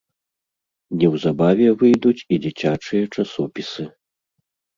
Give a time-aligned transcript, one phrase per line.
[1.03, 3.83] Неўзабаве выйдуць і дзіцячыя часопісы.